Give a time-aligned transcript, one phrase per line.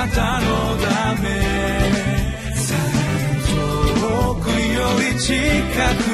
[0.00, 0.46] なたの
[0.78, 1.28] ため。
[4.00, 5.34] 遠くより近
[6.04, 6.09] く。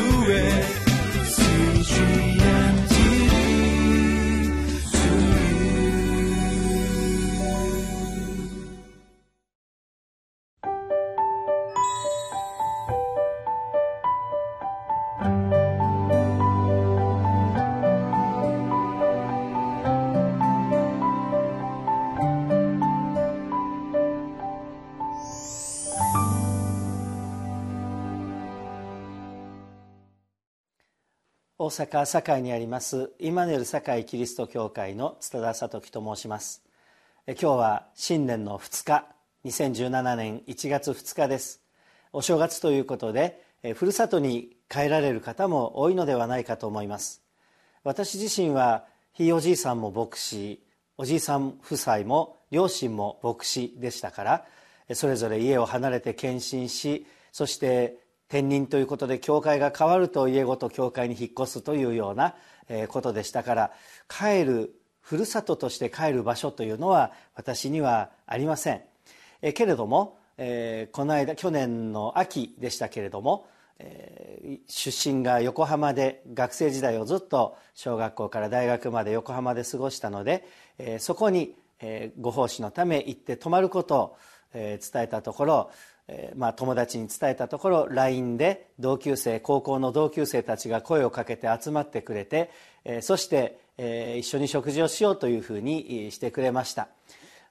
[31.67, 36.63] 大阪堺にありますイマヌエル堺キリスト教会の津田聡樹と申します。
[37.27, 39.05] 今日は新年の2日
[39.45, 41.61] 2017年1月2日です。
[42.13, 43.43] お正月ということで
[43.75, 47.21] ふるさとに帰られる方も多いのではないかと思います。
[47.83, 50.63] 私自身はひいおじいさんも牧師
[50.97, 62.35] おじいさん夫妻も両親も牧師でしたからそれぞれ家を離れて献身しそして転任ということで教会が変わると家ごと教会に引っ越すというような
[62.89, 63.73] ことでしたから
[64.09, 68.83] 帰るふるさととして帰る場所というのは私にはありません。
[69.55, 73.47] けれどもこの間去年の秋でしたけれども
[74.67, 80.45] 出身が横浜で学生時代をずっと小学校から大学まで横浜で過ごしたので
[80.99, 81.55] そこに
[82.21, 84.17] ご奉仕のため行って泊まることを
[84.53, 85.71] 伝えたところ
[86.37, 92.51] まあ、友達に伝えたところ LINE で同級生高校の同級生たちが声をかけて集まってくれて、
[93.03, 93.59] そして、
[94.19, 96.89] 一緒に食事をしようというふうにしてくれました、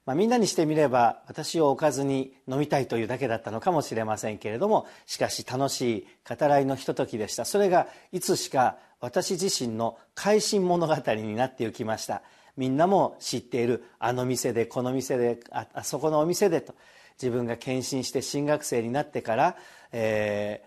[0.06, 7.44] まあ、みんなにしてみれば私をおかずに飲みたいというだけだったのかもしれませんけれどもしかし楽しい語らいのひとときでした。
[7.44, 12.22] それがいつしか私自身の改心物語になっていきました。
[12.56, 16.74] みんなも知っているあの店でこの店であそこのお店でと。
[17.20, 19.56] 自分が献身して進学生になってから、
[19.92, 20.66] えー、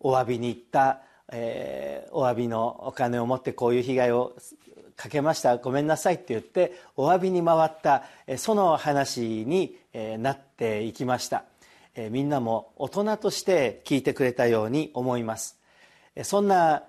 [0.00, 4.36] お詫びに行った、えー、お詫びのお金を持ってこういう被害を
[4.96, 5.58] かけました。
[5.58, 8.04] ごめんなさいって言ってお詫びに回った
[8.36, 9.76] その話に
[10.18, 11.44] なっていきました。
[12.10, 15.58] みんなも大人として聞いてくれたように思います。
[16.24, 16.82] そんな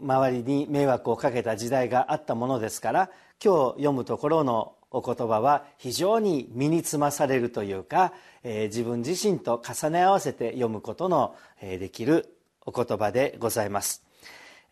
[0.00, 3.10] 周りに迷惑をかけた時代があったものですから
[3.42, 14.04] 今日読むところのお言葉は非常に身につまされるというか、えー、自分自身と重ね合わせて読むことの、えー、できるお言葉でございます、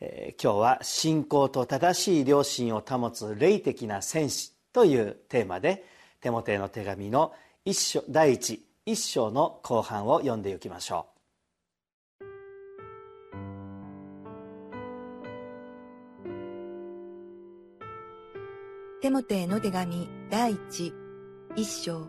[0.00, 5.84] えー、今日は「信仰と正しい良心を保つ霊的な戦士」というテーマで
[6.20, 7.32] テモテの手紙の
[7.64, 11.13] 一章第一一章の後半を読んでいきましょう。
[19.04, 20.94] テモテへの手紙第一、
[21.56, 22.08] 一章、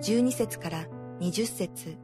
[0.00, 0.86] 十二節から
[1.18, 1.98] 二十節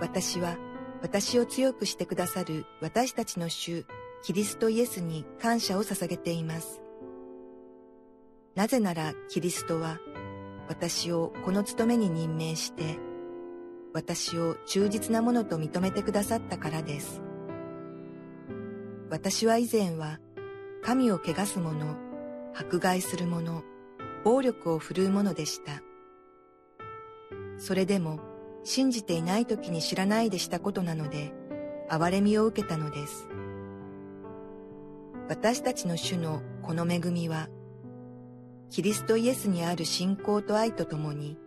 [0.00, 0.56] 私は
[1.02, 3.84] 私を強くしてくださる私たちの主、
[4.22, 6.80] キリストイエスに感謝を捧げています。
[8.54, 9.98] なぜならキリストは
[10.70, 12.98] 私をこの務めに任命して、
[13.92, 17.20] 私を忠実なものと認めてくださったからです。
[19.10, 20.18] 私は以前は
[20.84, 21.96] 神を汚す者、
[22.54, 23.64] 迫害する者、
[24.22, 25.82] 暴力を振るう者でした。
[27.56, 28.20] それでも、
[28.64, 31.32] 信じていない時に知らないでしたことなので、
[31.88, 33.28] 憐れみを受けたのです。
[35.26, 37.48] 私たちの主のこの恵みは、
[38.68, 41.38] キリストイエスにある信仰と愛とともに、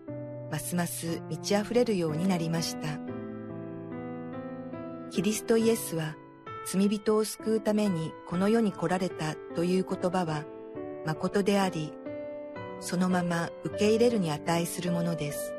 [0.51, 2.99] ますます満ち溢れるようになりました。
[5.11, 6.15] キリストイエスは、
[6.69, 10.43] 罪人を救うためにこの世に来られたという言葉は
[11.05, 11.93] 誠であり、
[12.81, 15.53] そのまま受け入れるに値するものです。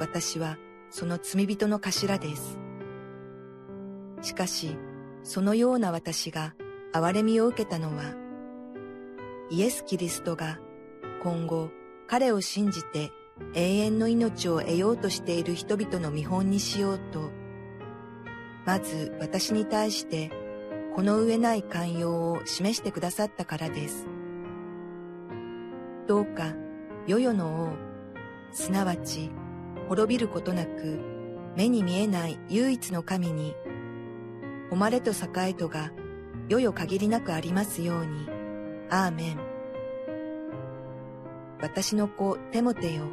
[0.00, 0.56] 私は
[0.88, 2.58] その罪人の頭です。
[4.22, 4.74] しかし、
[5.22, 6.54] そのような私が
[6.94, 8.14] 憐れみを受けたのは、
[9.50, 10.60] イエス・キリストが
[11.22, 11.68] 今後
[12.06, 13.12] 彼を信じて
[13.52, 17.41] 永遠の命を得ようとしている人々の見本にしようと
[18.64, 20.30] まず私に対して
[20.94, 24.06] この上ない寛容を示してくださったからです。
[26.06, 26.54] どうか、
[27.06, 27.72] 世々の王、
[28.52, 29.30] すなわち
[29.88, 31.00] 滅びることなく
[31.56, 33.54] 目に見えない唯一の神に、
[34.70, 35.90] 誉れと栄えとが
[36.48, 38.28] 世々限りなくありますように。
[38.94, 39.38] アーメン。
[41.62, 43.04] 私の子テモテよ。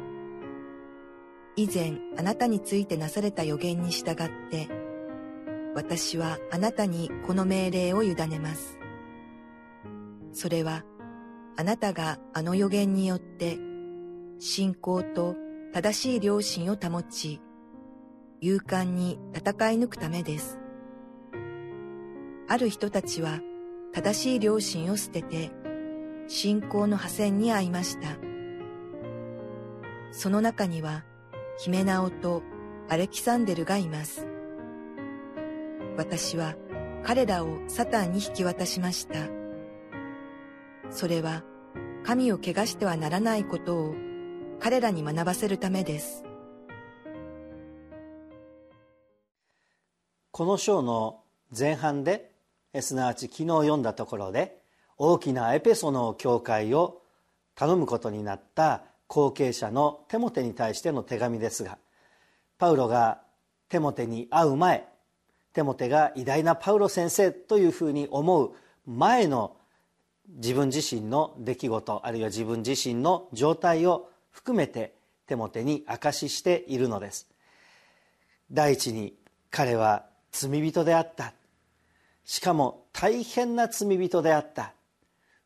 [1.56, 4.16] 以前あなたについてなされた予言に従っ
[4.50, 4.68] て、
[5.74, 8.78] 私はあなたにこの命令を委ねます。
[10.32, 10.84] それは、
[11.56, 13.58] あなたがあの予言によって
[14.38, 15.36] 信仰と
[15.72, 17.40] 正しい良心を保ち、
[18.40, 20.58] 勇敢に戦い抜くためです。
[22.48, 23.40] ある人たちは
[23.92, 25.52] 正しい良心を捨てて
[26.26, 28.16] 信仰の破線に遭いました。
[30.10, 31.04] その中には
[31.58, 32.42] ヒメナオと
[32.88, 34.26] アレキサンデルがいます。
[36.00, 36.54] 私は
[37.04, 39.28] 彼らをサタンに引き渡しました。
[40.88, 41.44] それは
[42.04, 43.94] 神を汚してはならないことを
[44.60, 46.24] 彼らに学ばせるためです。
[50.30, 51.20] この章の
[51.56, 52.32] 前半で
[52.80, 54.62] すなわち昨日読んだところで
[54.96, 57.02] 大きなエペソの教会を
[57.54, 61.76] 頼むことになった後継者のテモテに対しての手紙ですが
[62.56, 63.20] パウロが
[63.68, 64.89] テモテに会う前
[65.52, 68.52] テモテが偉大なパウロ先生というふうに思う
[68.86, 69.56] 前の
[70.28, 74.94] 自分自身の出来事あるいは自分自身の状態を含めて
[75.26, 77.28] テモテに証ししているのです。
[78.52, 79.14] 第一に
[79.50, 81.34] 彼は罪人であった。
[82.24, 84.74] しかも大変な罪人であった。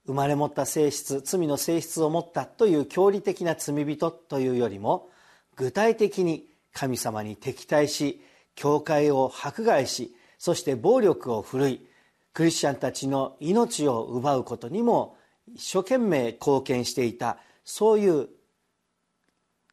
[0.07, 5.09] 生まれ持った性質罪の性質を持ったという教理的な罪人というよりも
[5.57, 8.23] 具体的に神様に敵対し
[8.55, 11.87] 教会を迫害しそして暴力を振るい
[12.33, 15.17] クリスチャンたちの命を奪うことにも
[15.55, 18.29] 一生懸命貢献していたそういう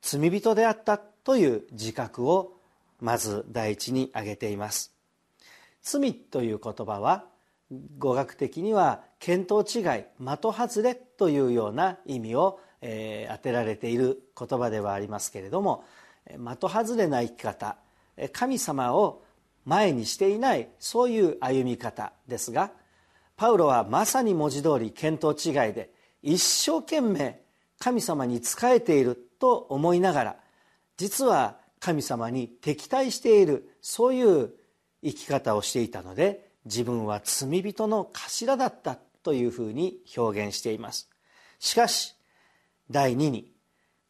[0.02, 2.54] 罪人であったという自覚を
[3.00, 4.94] まず第一に挙げています。
[5.82, 7.26] 罪という言葉は
[7.98, 15.84] 語学的には見当違い的外れというような意味を、えー、当てられている言葉ではありますけれども
[16.38, 17.78] 的外れな生き方
[18.30, 19.24] 神様を
[19.66, 22.72] 前にしていないそういう歩み方ですが
[23.36, 25.92] パウロはまさに文字通り見当違いで
[26.22, 27.42] 一生懸命
[27.80, 30.36] 神様に仕えていると思いながら
[30.98, 34.52] 実は神様に敵対しているそういう
[35.04, 41.10] 生き方をしていたので自分は罪人の頭だったというふうに表現しています。
[41.60, 42.16] しかし
[42.90, 43.52] 第2に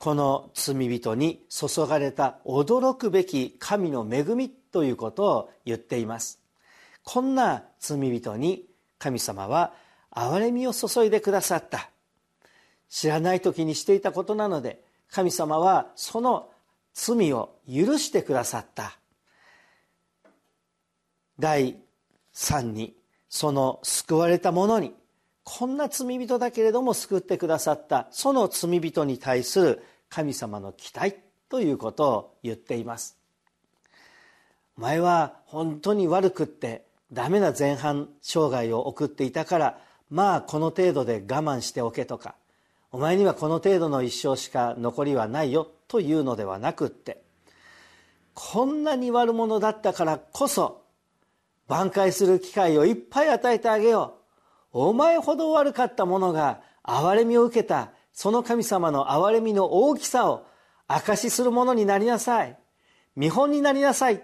[0.01, 6.39] この罪人に注がれた驚くべき神の恵みということを言っています。
[7.03, 8.65] こんな罪人に
[8.97, 9.73] 神様は
[10.11, 11.91] 憐れみを注いでくださった。
[12.89, 16.49] 知らない時にしていたことなので神様はその
[16.95, 18.97] 罪を許してくださった。
[21.37, 21.77] 第
[22.33, 22.95] 3に
[23.29, 24.95] その救われた者に
[25.43, 28.07] こんな罪人だけれども救ってくださった。
[28.11, 31.15] その罪人に対する神様の期待
[31.49, 33.17] ということを言っています。
[34.77, 39.77] 前は本当に悪くってダメな前半生涯を送っていたから
[40.09, 42.35] まあこの程度で我慢しておけとか
[42.91, 47.21] お前にはこの程度の一生しか残りはないよというのではなくって
[48.33, 50.83] こんなに悪者だったからこそ
[51.67, 54.20] 挽回する機会をいっぱい与えてあげよう。
[54.73, 60.45] お前ほど悪かった者が憐れみを受けたその神様の憐れみの大きさを
[60.87, 62.57] 証しするものになりなさい。
[63.15, 64.23] 見本になりなさい。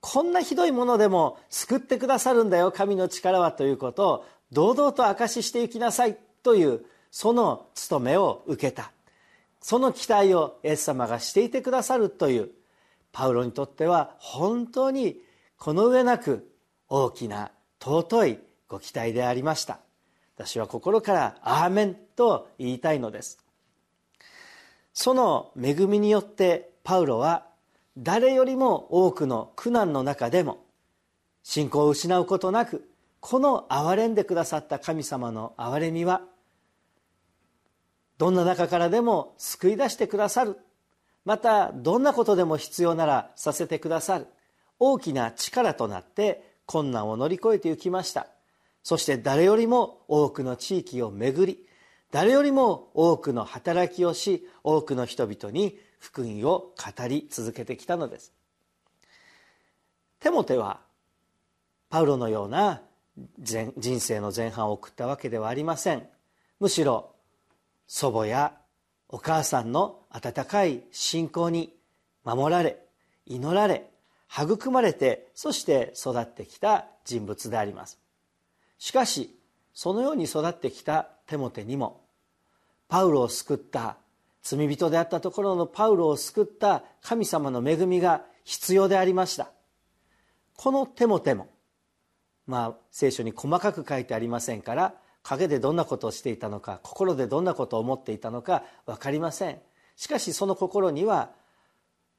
[0.00, 8.92] こんなひどいものでも救ってくださるんだよ神の力はということを堂々と証ししていきなさいというその務めを受けた。
[9.60, 12.50] その期待をイエス様がしていてくださるという
[13.10, 15.16] パウロにとっては本当に
[15.58, 16.48] この上なく
[16.88, 19.80] 大きな尊いご期待でありました。
[20.36, 23.38] 私は心から「アーメン」と言いたいのです。
[24.92, 27.46] その恵みによってパウロは
[27.98, 30.64] 誰よりも多くの苦難の中でも
[31.42, 32.88] 信仰を失うことなく
[33.20, 36.22] この憐れんでくださった神様の憐れみは
[38.18, 40.58] どんな中からでも救い出してくださる。
[41.24, 44.26] またどんなことでも必要ならさせてくださる。
[44.78, 48.28] 大きな力となって困難を乗り越えていきました。
[48.86, 51.66] そして誰よりも多くの地域を巡り
[52.12, 58.32] 誰よりも多くの働きをし多くの人々に福音を語り続けてきたのです。
[60.20, 60.82] テモテは
[61.90, 62.80] パウロのような
[63.40, 66.06] 人生の前半を送ったわけではありません。
[66.60, 67.10] むしろ
[67.88, 68.52] 祖母や
[69.08, 71.74] お母さんの温かい信仰に
[72.22, 72.78] 守られ
[73.26, 73.90] 祈られ
[74.32, 78.05] 育まれてそして育ってきた人物であります。
[78.78, 79.38] しかし
[79.72, 82.00] そのように育ってきたテモテにも
[82.88, 83.96] パウロを救った
[84.42, 89.50] 罪人であったところのパウロを救った神様の恵みが必要でありました。
[90.54, 91.48] このテモテも
[92.46, 99.58] まあ聖書に細かく書いてありませんから陰でどんなことをしていたのか心でどんなことを思っていたのか分かりません。
[99.96, 101.30] しかしその心には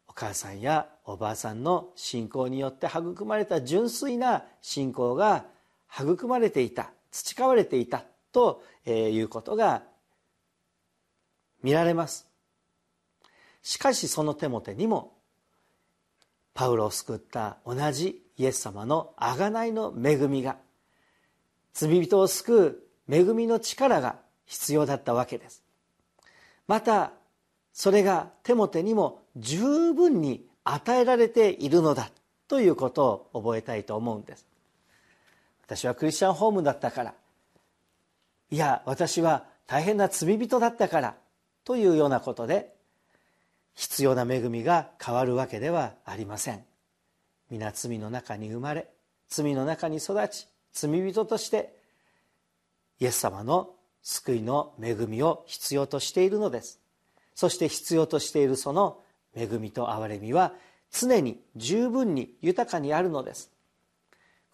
[0.07, 5.45] お母さんやおばあさんの信仰によって育まれた純粋な信仰が
[5.93, 9.83] 育まれていた培われていたということが
[11.63, 12.27] 見られます。
[13.61, 15.13] しかしその手も手にも
[16.53, 20.57] パウロを救った同じイエス様の贖いの恵みが
[21.73, 24.15] 罪人を救う恵みの力が
[24.45, 25.63] 必要だったわけです。
[26.67, 27.11] また
[27.73, 32.09] それが手も手にも十分に与えられているのだ
[32.47, 34.45] ということを覚えたいと思うんです。
[35.67, 37.13] 私はクリスチャンホームだったから。
[38.49, 41.15] いや私は大変な罪人だったから
[41.65, 42.73] というようなことで
[43.75, 46.63] 必要な恵みが変わるわけではありません。
[47.49, 48.87] 皆罪の中に生まれ
[49.27, 51.75] 罪の中に育ち罪人として
[53.01, 53.71] イエス様の
[54.01, 56.79] 救いの恵みを必要としているのです。
[57.35, 59.01] そして必要としているその
[59.35, 60.53] 恵みと憐れみは
[60.91, 63.51] 常に十分に豊かにあるのです。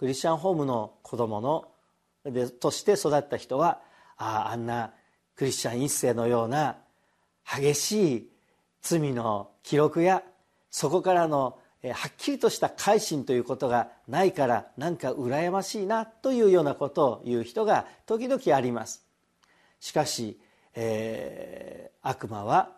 [0.04, 1.64] クリスチャンホームの子供の
[2.26, 3.80] でとして育った人は
[4.18, 4.92] あああんな
[5.34, 6.76] クリスチャン一世のような
[7.50, 8.30] 激しい
[8.82, 10.22] 罪の記録や
[10.70, 19.06] そこからのはっきりとした改心ということがないからなんか羨ましいなというようなことを言う人が時々あります。
[19.80, 20.38] しかし、
[20.76, 22.72] えー、悪魔は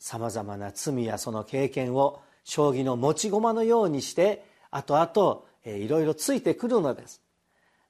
[0.00, 7.20] さまざまな罪やその経験を将棋の持ち駒のようにして後々、いろいろついてくるのです。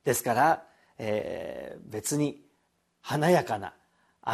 [0.05, 0.63] ですから、
[0.99, 2.41] えー、別に
[3.01, 3.75] 華やかな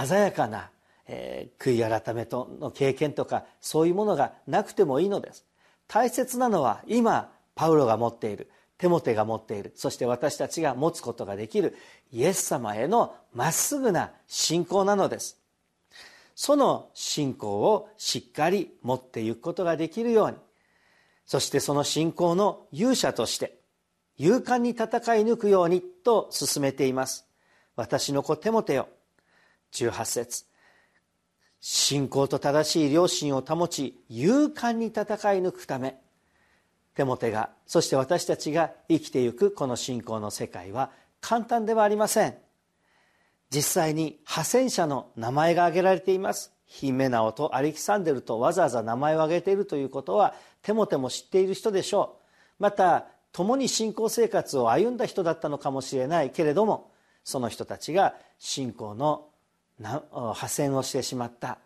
[0.06, 0.70] 鮮やかな、
[1.06, 5.44] えー、悔い改めとの経験とかそういうものがなくてもいいのです。
[5.88, 11.76] 大切なのは今パウロが持っているテモテが持っているそして私たちが持つことができる
[12.12, 15.38] イエス様へのまっすぐな信仰なのです。
[16.34, 20.36] その信仰をしっかり持っていくことができるように
[21.26, 23.60] そしてその信仰の勇者として
[24.18, 24.86] 勇敢に戦
[25.16, 27.26] い抜くようにと進めています。
[27.74, 28.88] 私の子テモテよ。
[29.72, 30.44] 18節。
[31.60, 35.02] 信仰と正しい良心を保ち勇敢に戦
[35.34, 35.98] い抜くため。
[36.94, 40.90] テモテがそして私たちが生きていくこの信仰の世界は
[41.22, 42.34] 簡単ではありません。
[43.48, 46.52] 実際に派遣者の名前が挙げられています。
[46.66, 52.16] ヒメナオとアレキサンデルとわざわざ名前を挙げているということはテモテも知っている人でしょ
[52.58, 52.62] う。
[52.62, 56.30] また共に信仰生活を歩んだ人だったのかもしれない。
[56.30, 56.90] けれども
[57.24, 59.28] その人たちが信仰の
[60.34, 61.58] 破線をしてしまった。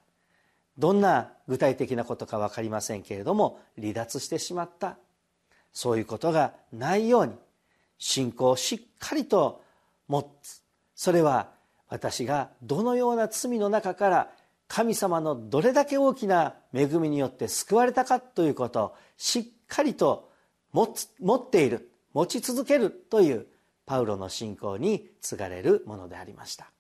[0.77, 4.99] どんな具体的なことか分かりませんけれども離脱してしまった。
[5.73, 7.35] そういうことがないように
[7.99, 9.63] 信仰をしっかりと
[10.09, 10.63] 持つ。
[10.95, 11.49] それは
[11.89, 14.31] 私がどのような罪の中から
[14.75, 20.33] 神様のどれだけ大きな恵みによって救われたかということをしっかりと
[20.73, 23.47] 持っている持ち続けるという
[23.87, 26.74] パウロの信仰に継がれるものでありました。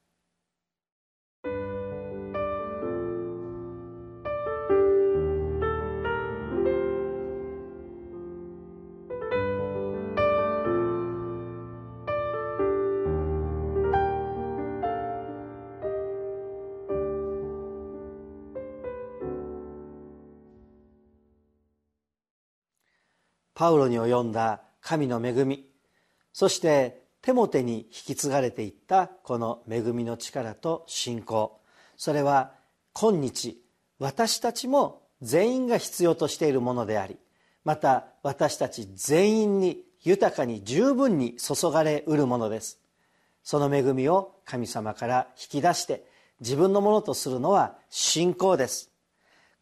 [23.64, 25.64] パウロに及んだ神の恵み。
[26.34, 31.58] そしてテモテに引き継がれていったこの恵みの力と信仰。
[31.96, 32.52] それは
[32.92, 33.58] 今日
[33.98, 37.16] 私たちも全員が必要としているものであり
[37.64, 42.78] また私たち全員に豊かに十分に注がれうるものです。
[43.42, 46.04] その恵みを神様から引き出して
[46.40, 48.90] 自分のものとするのは信仰です。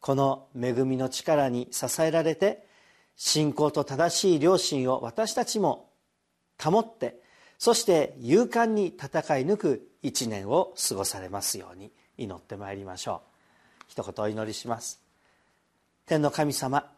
[0.00, 2.71] この恵みの力に支えられて
[3.16, 5.90] 信仰と正しい良心を私たちも
[6.62, 7.20] 保って
[7.58, 13.84] そして勇敢に戦い抜く一年を過ごされますように祈ってまいりましょう。
[13.86, 15.00] 一言お祈りします。
[16.06, 16.90] 天の神様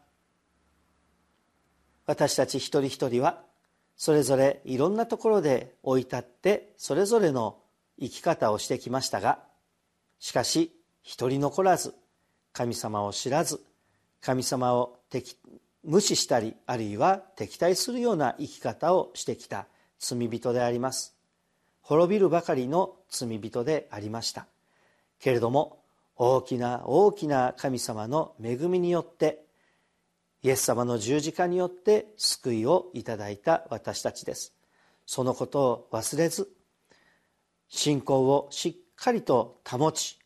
[2.07, 3.43] 私たち一人一人は
[3.95, 7.57] それぞれいろんなところで置い立ってそれぞれの
[7.99, 9.39] 生き方をしてきましたが
[10.19, 11.93] しかし一人残らず
[12.51, 13.61] 神様を知らず
[14.21, 15.37] 神様を敵
[15.85, 19.67] 無視したりあるいは敵対するような生き方をしてきた
[19.99, 21.15] 罪人であります。
[21.81, 24.47] 滅びるばかりの罪人でありました。
[25.19, 25.79] けれども
[26.15, 29.45] 大きな大きな神様の恵みによって
[30.41, 34.53] イエス様の十字架によって救いをいただいた私たちです。
[35.05, 36.49] そのことを忘れず
[37.67, 40.17] 信仰をしっかりと保ち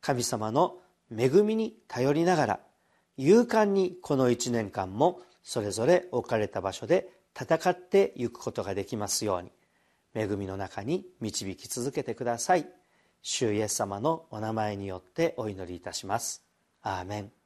[0.00, 0.78] 神様の
[1.16, 2.60] 恵みに頼りながら
[3.16, 9.52] 勇敢にこの1年間もそれぞれ置かれた場所で戦っていくことができますように。
[10.16, 12.66] 恵みの中に導き続けてください。
[13.22, 16.44] 主イエス様のお名前によってお祈りいたします。
[16.82, 17.43] アーメン。